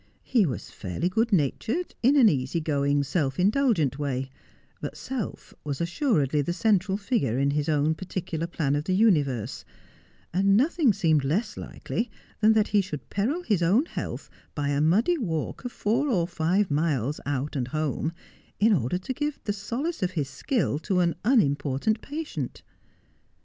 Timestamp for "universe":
8.95-9.63